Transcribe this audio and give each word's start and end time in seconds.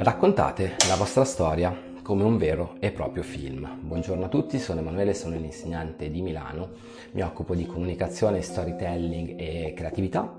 Raccontate 0.00 0.76
la 0.86 0.94
vostra 0.94 1.24
storia 1.24 1.76
come 2.04 2.22
un 2.22 2.36
vero 2.36 2.76
e 2.78 2.92
proprio 2.92 3.24
film. 3.24 3.68
Buongiorno 3.80 4.26
a 4.26 4.28
tutti, 4.28 4.60
sono 4.60 4.78
Emanuele, 4.78 5.12
sono 5.12 5.34
un 5.34 5.42
insegnante 5.42 6.08
di 6.08 6.22
Milano, 6.22 6.70
mi 7.14 7.22
occupo 7.22 7.56
di 7.56 7.66
comunicazione, 7.66 8.40
storytelling 8.40 9.34
e 9.36 9.72
creatività 9.74 10.38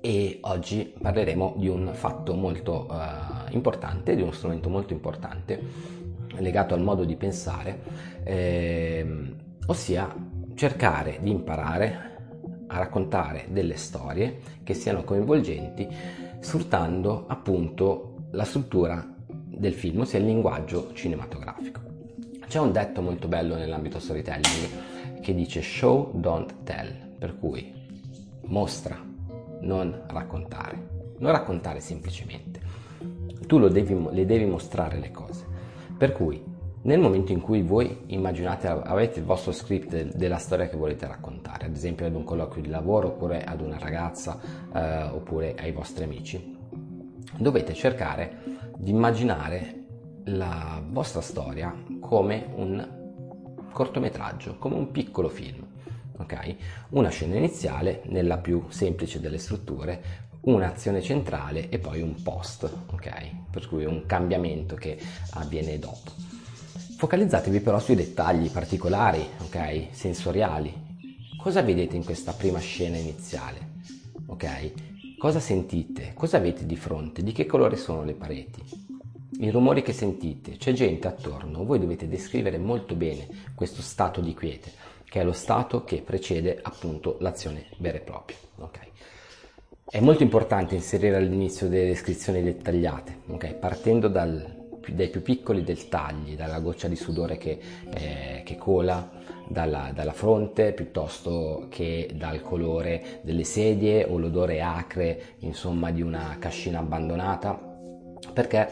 e 0.00 0.38
oggi 0.42 0.94
parleremo 0.96 1.54
di 1.56 1.66
un 1.66 1.90
fatto 1.92 2.34
molto 2.34 2.86
uh, 2.88 3.52
importante, 3.52 4.14
di 4.14 4.22
uno 4.22 4.30
strumento 4.30 4.68
molto 4.68 4.92
importante 4.92 5.60
legato 6.36 6.74
al 6.74 6.80
modo 6.80 7.04
di 7.04 7.16
pensare, 7.16 7.80
eh, 8.22 9.34
ossia 9.66 10.14
cercare 10.54 11.18
di 11.20 11.30
imparare 11.30 12.16
a 12.68 12.78
raccontare 12.78 13.46
delle 13.48 13.74
storie 13.74 14.38
che 14.62 14.74
siano 14.74 15.02
coinvolgenti 15.02 15.88
sfruttando 16.38 17.24
appunto 17.26 18.12
la 18.30 18.44
struttura 18.44 19.06
del 19.26 19.72
film, 19.72 20.00
ossia 20.00 20.18
il 20.18 20.26
linguaggio 20.26 20.92
cinematografico. 20.92 21.80
C'è 22.46 22.58
un 22.58 22.72
detto 22.72 23.02
molto 23.02 23.28
bello 23.28 23.56
nell'ambito 23.56 23.98
storytelling 23.98 25.20
che 25.20 25.34
dice 25.34 25.60
show, 25.60 26.12
don't 26.14 26.62
tell, 26.64 27.16
per 27.18 27.38
cui 27.38 27.72
mostra, 28.46 28.98
non 29.60 30.04
raccontare. 30.06 30.96
Non 31.18 31.32
raccontare 31.32 31.80
semplicemente. 31.80 32.60
Tu 33.46 33.58
devi, 33.68 34.06
le 34.12 34.24
devi 34.24 34.44
mostrare 34.44 34.98
le 34.98 35.10
cose. 35.10 35.44
Per 35.96 36.12
cui 36.12 36.42
nel 36.82 37.00
momento 37.00 37.32
in 37.32 37.40
cui 37.40 37.62
voi 37.62 38.04
immaginate, 38.06 38.68
avete 38.68 39.18
il 39.18 39.24
vostro 39.24 39.52
script 39.52 40.16
della 40.16 40.38
storia 40.38 40.68
che 40.68 40.76
volete 40.76 41.06
raccontare, 41.06 41.66
ad 41.66 41.74
esempio 41.74 42.06
ad 42.06 42.14
un 42.14 42.24
colloquio 42.24 42.62
di 42.62 42.68
lavoro 42.68 43.08
oppure 43.08 43.42
ad 43.44 43.60
una 43.60 43.78
ragazza 43.78 44.38
eh, 44.72 45.02
oppure 45.02 45.54
ai 45.58 45.72
vostri 45.72 46.04
amici, 46.04 46.56
dovete 47.36 47.74
cercare 47.74 48.42
di 48.76 48.90
immaginare 48.90 49.84
la 50.24 50.82
vostra 50.84 51.20
storia 51.20 51.74
come 52.00 52.46
un 52.54 52.96
cortometraggio, 53.72 54.56
come 54.58 54.74
un 54.74 54.90
piccolo 54.90 55.28
film. 55.28 55.66
Okay? 56.16 56.56
Una 56.90 57.10
scena 57.10 57.36
iniziale 57.36 58.02
nella 58.06 58.38
più 58.38 58.64
semplice 58.70 59.20
delle 59.20 59.38
strutture, 59.38 60.26
un'azione 60.42 61.00
centrale 61.00 61.68
e 61.68 61.78
poi 61.78 62.00
un 62.00 62.20
post, 62.22 62.68
okay? 62.90 63.44
per 63.50 63.68
cui 63.68 63.84
un 63.84 64.04
cambiamento 64.06 64.74
che 64.74 64.98
avviene 65.34 65.78
dopo. 65.78 66.10
Focalizzatevi 66.96 67.60
però 67.60 67.78
sui 67.78 67.94
dettagli 67.94 68.50
particolari, 68.50 69.24
okay? 69.44 69.88
sensoriali. 69.92 70.86
Cosa 71.36 71.62
vedete 71.62 71.94
in 71.94 72.04
questa 72.04 72.32
prima 72.32 72.58
scena 72.58 72.96
iniziale? 72.96 73.76
Ok? 74.26 74.72
Cosa 75.18 75.40
sentite? 75.40 76.12
Cosa 76.14 76.36
avete 76.36 76.64
di 76.64 76.76
fronte? 76.76 77.24
Di 77.24 77.32
che 77.32 77.44
colore 77.44 77.74
sono 77.74 78.04
le 78.04 78.14
pareti? 78.14 78.62
I 79.40 79.50
rumori 79.50 79.82
che 79.82 79.92
sentite? 79.92 80.56
C'è 80.56 80.72
gente 80.72 81.08
attorno? 81.08 81.64
Voi 81.64 81.80
dovete 81.80 82.06
descrivere 82.06 82.56
molto 82.56 82.94
bene 82.94 83.26
questo 83.56 83.82
stato 83.82 84.20
di 84.20 84.32
quiete, 84.32 84.70
che 85.04 85.20
è 85.20 85.24
lo 85.24 85.32
stato 85.32 85.82
che 85.82 86.02
precede 86.02 86.60
appunto 86.62 87.16
l'azione 87.18 87.66
vera 87.78 87.98
e 87.98 88.02
propria. 88.02 88.36
Okay? 88.58 88.88
È 89.84 89.98
molto 89.98 90.22
importante 90.22 90.76
inserire 90.76 91.16
all'inizio 91.16 91.68
delle 91.68 91.88
descrizioni 91.88 92.40
dettagliate, 92.40 93.22
okay? 93.26 93.58
partendo 93.58 94.06
dal 94.06 94.56
dai 94.86 95.10
più 95.10 95.20
piccoli 95.20 95.64
dettagli, 95.64 96.36
dalla 96.36 96.60
goccia 96.60 96.86
di 96.86 96.96
sudore 96.96 97.36
che, 97.36 97.58
eh, 97.92 98.42
che 98.44 98.56
cola 98.56 99.10
dalla, 99.48 99.90
dalla, 99.94 100.12
fronte 100.12 100.72
piuttosto 100.72 101.66
che 101.68 102.10
dal 102.14 102.40
colore 102.40 103.20
delle 103.22 103.44
sedie 103.44 104.04
o 104.04 104.18
l'odore 104.18 104.60
acre, 104.60 105.34
insomma, 105.38 105.90
di 105.90 106.02
una 106.02 106.36
cascina 106.38 106.78
abbandonata, 106.78 107.58
perché 108.32 108.68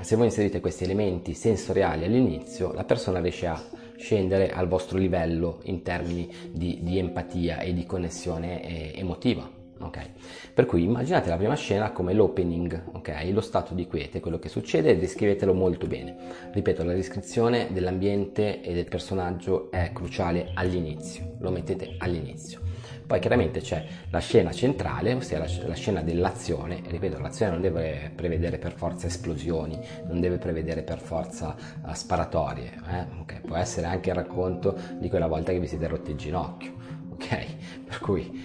se 0.00 0.16
voi 0.16 0.26
inserite 0.26 0.60
questi 0.60 0.84
elementi 0.84 1.34
sensoriali 1.34 2.04
all'inizio, 2.04 2.72
la 2.72 2.84
persona 2.84 3.20
riesce 3.20 3.46
a 3.46 3.62
scendere 3.96 4.50
al 4.50 4.66
vostro 4.66 4.96
livello 4.96 5.60
in 5.64 5.82
termini 5.82 6.32
di, 6.50 6.78
di 6.82 6.98
empatia 6.98 7.58
e 7.58 7.74
di 7.74 7.84
connessione 7.84 8.62
eh, 8.62 8.98
emotiva. 8.98 9.59
Okay. 9.82 10.12
Per 10.52 10.66
cui 10.66 10.84
immaginate 10.84 11.30
la 11.30 11.38
prima 11.38 11.54
scena 11.54 11.90
come 11.90 12.12
l'opening, 12.12 12.90
okay? 12.92 13.32
lo 13.32 13.40
stato 13.40 13.72
di 13.72 13.86
quiete, 13.86 14.20
quello 14.20 14.38
che 14.38 14.50
succede 14.50 14.90
e 14.90 14.98
descrivetelo 14.98 15.54
molto 15.54 15.86
bene. 15.86 16.16
Ripeto, 16.52 16.84
la 16.84 16.92
descrizione 16.92 17.68
dell'ambiente 17.72 18.60
e 18.60 18.74
del 18.74 18.84
personaggio 18.84 19.70
è 19.70 19.90
cruciale 19.94 20.50
all'inizio, 20.54 21.36
lo 21.38 21.50
mettete 21.50 21.94
all'inizio. 21.98 22.60
Poi 23.06 23.18
chiaramente 23.18 23.60
c'è 23.60 23.84
la 24.10 24.20
scena 24.20 24.52
centrale, 24.52 25.14
ossia 25.14 25.38
la, 25.38 25.48
la 25.66 25.74
scena 25.74 26.02
dell'azione, 26.02 26.80
ripeto, 26.86 27.18
l'azione 27.18 27.50
non 27.50 27.60
deve 27.60 28.12
prevedere 28.14 28.58
per 28.58 28.72
forza 28.74 29.08
esplosioni, 29.08 29.80
non 30.06 30.20
deve 30.20 30.36
prevedere 30.36 30.82
per 30.82 31.00
forza 31.00 31.56
uh, 31.82 31.92
sparatorie, 31.92 32.70
eh? 32.88 33.06
okay. 33.20 33.40
può 33.40 33.56
essere 33.56 33.88
anche 33.88 34.10
il 34.10 34.14
racconto 34.14 34.78
di 34.98 35.08
quella 35.08 35.26
volta 35.26 35.50
che 35.50 35.58
vi 35.58 35.66
siete 35.66 35.88
rotti 35.88 36.12
il 36.12 36.16
ginocchio? 36.18 36.72
Per 37.84 37.98
cui... 38.00 38.39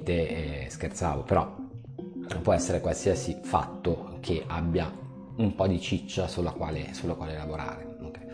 Ovviamente 0.00 0.64
eh, 0.64 0.70
scherzavo, 0.70 1.22
però 1.22 1.54
può 2.42 2.52
essere 2.52 2.80
qualsiasi 2.80 3.38
fatto 3.42 4.16
che 4.20 4.44
abbia 4.46 4.90
un 5.36 5.54
po' 5.54 5.66
di 5.66 5.80
ciccia 5.80 6.26
sulla 6.26 6.52
quale, 6.52 6.92
sulla 6.92 7.14
quale 7.14 7.36
lavorare. 7.36 7.96
Okay? 8.00 8.26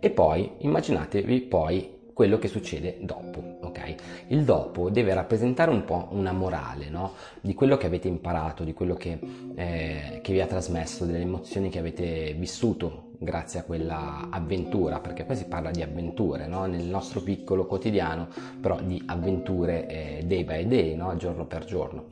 E 0.00 0.10
poi 0.10 0.52
immaginatevi 0.58 1.40
poi 1.42 1.92
quello 2.12 2.38
che 2.38 2.48
succede 2.48 2.98
dopo. 3.00 3.58
Okay? 3.62 3.96
Il 4.28 4.44
dopo 4.44 4.90
deve 4.90 5.14
rappresentare 5.14 5.70
un 5.70 5.84
po' 5.84 6.08
una 6.10 6.32
morale 6.32 6.90
no? 6.90 7.14
di 7.40 7.54
quello 7.54 7.76
che 7.76 7.86
avete 7.86 8.08
imparato, 8.08 8.62
di 8.62 8.74
quello 8.74 8.94
che, 8.94 9.18
eh, 9.54 10.20
che 10.22 10.32
vi 10.32 10.40
ha 10.40 10.46
trasmesso, 10.46 11.06
delle 11.06 11.20
emozioni 11.20 11.70
che 11.70 11.78
avete 11.78 12.34
vissuto 12.34 13.12
grazie 13.24 13.60
a 13.60 13.62
quella 13.64 14.28
avventura, 14.30 15.00
perché 15.00 15.24
poi 15.24 15.36
si 15.36 15.46
parla 15.46 15.70
di 15.70 15.82
avventure 15.82 16.46
no? 16.46 16.66
nel 16.66 16.84
nostro 16.84 17.20
piccolo 17.20 17.66
quotidiano, 17.66 18.28
però 18.60 18.80
di 18.80 19.02
avventure 19.06 19.86
eh, 19.88 20.24
day 20.24 20.44
by 20.44 20.66
day, 20.68 20.94
no? 20.94 21.16
giorno 21.16 21.46
per 21.46 21.64
giorno. 21.64 22.10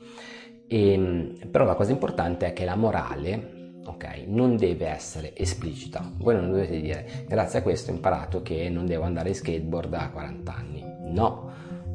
E, 0.66 0.92
ehm, 0.92 1.48
però 1.50 1.64
la 1.64 1.74
cosa 1.74 1.92
importante 1.92 2.46
è 2.46 2.52
che 2.52 2.64
la 2.64 2.76
morale 2.76 3.60
ok? 3.84 4.24
Non 4.26 4.56
deve 4.56 4.86
essere 4.86 5.36
esplicita. 5.36 6.08
Voi 6.16 6.34
non 6.34 6.50
dovete 6.50 6.80
dire 6.80 7.24
grazie 7.26 7.58
a 7.60 7.62
questo 7.62 7.90
ho 7.90 7.94
imparato 7.94 8.42
che 8.42 8.68
non 8.68 8.86
devo 8.86 9.04
andare 9.04 9.30
in 9.30 9.34
skateboard 9.34 9.92
a 9.94 10.10
40 10.10 10.54
anni. 10.54 10.84
No, 11.12 11.50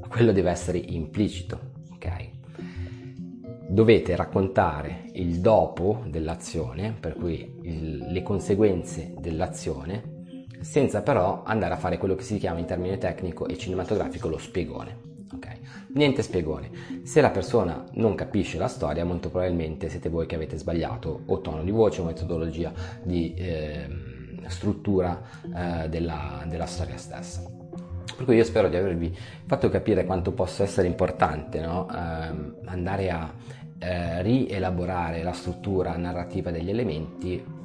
quello 0.07 0.31
deve 0.31 0.51
essere 0.51 0.77
implicito, 0.77 1.59
ok? 1.93 2.36
Dovete 3.69 4.15
raccontare 4.15 5.09
il 5.13 5.39
dopo 5.39 6.03
dell'azione, 6.07 6.95
per 6.97 7.15
cui 7.15 7.59
il, 7.63 7.97
le 7.97 8.23
conseguenze 8.23 9.13
dell'azione, 9.19 10.15
senza 10.61 11.01
però 11.01 11.43
andare 11.43 11.73
a 11.73 11.77
fare 11.77 11.97
quello 11.97 12.15
che 12.15 12.23
si 12.23 12.37
chiama 12.37 12.59
in 12.59 12.65
termine 12.65 12.97
tecnico 12.97 13.47
e 13.47 13.57
cinematografico 13.57 14.29
lo 14.29 14.37
spiegone. 14.37 15.05
Okay. 15.33 15.57
Niente 15.93 16.21
spiegone. 16.21 16.69
Se 17.03 17.19
la 17.19 17.29
persona 17.29 17.83
non 17.93 18.15
capisce 18.15 18.57
la 18.57 18.69
storia, 18.69 19.03
molto 19.03 19.29
probabilmente 19.29 19.89
siete 19.89 20.07
voi 20.07 20.25
che 20.25 20.35
avete 20.35 20.57
sbagliato 20.57 21.23
o 21.25 21.41
tono 21.41 21.63
di 21.63 21.71
voce 21.71 22.01
o 22.01 22.05
metodologia 22.05 22.71
di 23.03 23.33
eh, 23.33 23.87
struttura 24.47 25.21
eh, 25.43 25.89
della, 25.89 26.45
della 26.47 26.65
storia 26.65 26.97
stessa. 26.97 27.66
Per 28.17 28.25
cui 28.25 28.35
io 28.35 28.43
spero 28.43 28.67
di 28.67 28.75
avervi 28.75 29.15
fatto 29.45 29.69
capire 29.69 30.03
quanto 30.03 30.31
possa 30.31 30.63
essere 30.63 30.87
importante 30.87 31.61
no? 31.61 31.87
eh, 31.87 31.95
andare 32.65 33.11
a 33.11 33.31
eh, 33.77 34.23
rielaborare 34.23 35.21
la 35.21 35.33
struttura 35.33 35.95
narrativa 35.97 36.49
degli 36.49 36.71
elementi 36.71 37.55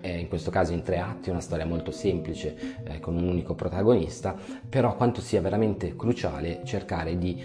eh, 0.00 0.18
in 0.18 0.28
questo 0.28 0.50
caso 0.50 0.72
in 0.72 0.82
tre 0.82 0.98
atti, 0.98 1.30
una 1.30 1.40
storia 1.40 1.66
molto 1.66 1.90
semplice 1.90 2.82
eh, 2.84 3.00
con 3.00 3.16
un 3.16 3.26
unico 3.26 3.54
protagonista, 3.54 4.36
però 4.68 4.94
quanto 4.94 5.20
sia 5.20 5.40
veramente 5.40 5.96
cruciale 5.96 6.60
cercare 6.64 7.18
di 7.18 7.42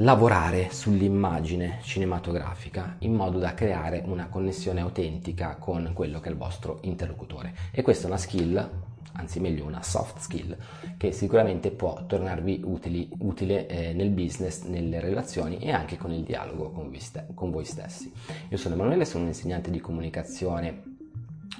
lavorare 0.00 0.68
sull'immagine 0.70 1.78
cinematografica 1.82 2.96
in 2.98 3.14
modo 3.14 3.38
da 3.38 3.54
creare 3.54 4.02
una 4.04 4.26
connessione 4.28 4.82
autentica 4.82 5.56
con 5.58 5.92
quello 5.94 6.20
che 6.20 6.28
è 6.28 6.32
il 6.32 6.36
vostro 6.36 6.80
interlocutore. 6.82 7.54
E 7.72 7.80
questa 7.82 8.04
è 8.04 8.08
una 8.08 8.18
skill, 8.18 8.70
anzi 9.16 9.40
meglio 9.40 9.64
una 9.64 9.82
soft 9.82 10.18
skill, 10.18 10.56
che 10.96 11.12
sicuramente 11.12 11.70
può 11.70 12.04
tornarvi 12.06 12.62
utili, 12.64 13.08
utile 13.18 13.66
eh, 13.66 13.92
nel 13.92 14.10
business, 14.10 14.62
nelle 14.62 15.00
relazioni 15.00 15.58
e 15.58 15.72
anche 15.72 15.96
con 15.96 16.12
il 16.12 16.22
dialogo 16.22 16.70
con 16.70 16.88
voi, 16.88 17.00
st- 17.00 17.34
con 17.34 17.50
voi 17.50 17.64
stessi. 17.64 18.12
Io 18.48 18.56
sono 18.56 18.74
Emanuele, 18.74 19.04
sono 19.04 19.24
un 19.24 19.30
insegnante 19.30 19.70
di 19.70 19.80
comunicazione 19.80 20.94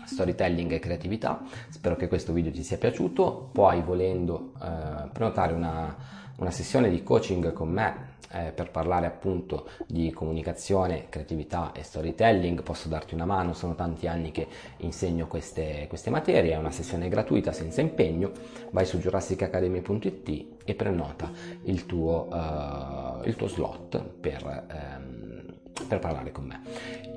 storytelling 0.04 0.72
e 0.72 0.78
creatività. 0.78 1.42
Spero 1.68 1.96
che 1.96 2.08
questo 2.08 2.32
video 2.32 2.52
ti 2.52 2.62
sia 2.62 2.78
piaciuto. 2.78 3.50
Puoi, 3.52 3.82
volendo, 3.82 4.52
eh, 4.62 5.08
prenotare 5.12 5.52
una, 5.52 5.96
una, 6.36 6.50
sessione 6.50 6.90
di 6.90 7.02
coaching 7.02 7.52
con 7.52 7.68
me 7.68 8.14
eh, 8.32 8.52
per 8.52 8.70
parlare 8.70 9.06
appunto 9.06 9.68
di 9.86 10.10
comunicazione, 10.10 11.06
creatività 11.08 11.72
e 11.72 11.82
storytelling. 11.82 12.62
Posso 12.62 12.88
darti 12.88 13.14
una 13.14 13.24
mano, 13.24 13.52
sono 13.52 13.74
tanti 13.74 14.06
anni 14.06 14.30
che 14.30 14.46
insegno 14.78 15.26
queste, 15.26 15.86
queste 15.88 16.10
materie. 16.10 16.52
È 16.52 16.56
una 16.56 16.70
sessione 16.70 17.08
gratuita 17.08 17.52
senza 17.52 17.80
impegno. 17.80 18.32
Vai 18.70 18.84
su 18.84 18.98
jurassicacademy.it 18.98 20.46
e 20.64 20.74
prenota 20.74 21.30
il 21.64 21.86
tuo, 21.86 22.28
uh, 22.30 23.26
il 23.26 23.36
tuo 23.36 23.48
slot 23.48 24.02
per. 24.20 24.66
Um, 24.70 25.26
per 25.86 25.98
parlare 25.98 26.32
con 26.32 26.46
me. 26.46 26.62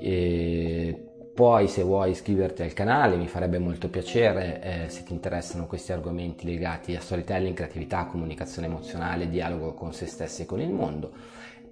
E 0.00 1.09
poi 1.40 1.68
se 1.68 1.82
vuoi 1.82 2.10
iscriverti 2.10 2.60
al 2.60 2.74
canale 2.74 3.16
mi 3.16 3.26
farebbe 3.26 3.58
molto 3.58 3.88
piacere 3.88 4.60
eh, 4.60 4.90
se 4.90 5.04
ti 5.04 5.14
interessano 5.14 5.66
questi 5.66 5.90
argomenti 5.90 6.44
legati 6.44 6.94
a 6.94 7.00
storytelling, 7.00 7.56
creatività, 7.56 8.04
comunicazione 8.04 8.66
emozionale, 8.66 9.26
dialogo 9.26 9.72
con 9.72 9.94
se 9.94 10.04
stessi 10.04 10.42
e 10.42 10.44
con 10.44 10.60
il 10.60 10.68
mondo 10.68 11.12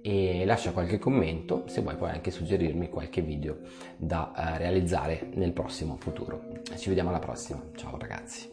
e 0.01 0.43
lascia 0.43 0.71
qualche 0.71 0.97
commento 0.97 1.65
se 1.67 1.81
vuoi 1.81 1.97
puoi 1.97 2.09
anche 2.09 2.31
suggerirmi 2.31 2.89
qualche 2.89 3.21
video 3.21 3.59
da 3.95 4.33
eh, 4.35 4.57
realizzare 4.57 5.29
nel 5.35 5.51
prossimo 5.51 5.97
futuro. 5.99 6.47
Ci 6.75 6.87
vediamo 6.87 7.09
alla 7.09 7.19
prossima, 7.19 7.61
ciao 7.75 7.95
ragazzi. 7.95 8.49